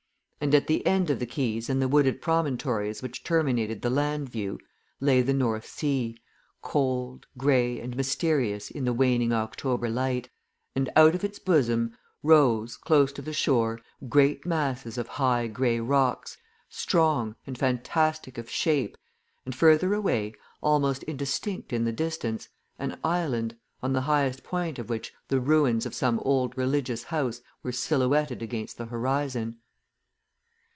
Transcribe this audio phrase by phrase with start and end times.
[0.43, 4.27] And at the end of the quays and the wooded promontories which terminated the land
[4.27, 4.57] view,
[4.99, 6.17] lay the North Sea,
[6.63, 10.29] cold, grey, and mysterious in the waning October light,
[10.75, 15.79] and out of its bosom rose, close to the shore, great masses of high grey
[15.79, 16.37] rocks,
[16.69, 18.97] strong and fantastic of shape,
[19.45, 22.49] and further away, almost indistinct in the distance,
[22.79, 27.41] an island, on the highest point of which the ruins of some old religious house
[27.61, 29.59] were silhouetted against the horizon.